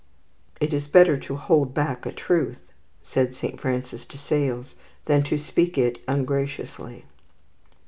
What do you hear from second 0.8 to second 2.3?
better to hold back a